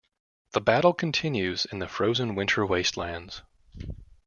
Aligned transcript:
The 0.53 0.61
battle 0.61 0.93
continues 0.93 1.65
in 1.65 1.77
the 1.77 1.87
frozen 1.87 2.33
winter 2.33 2.65
wastelands. 2.65 3.43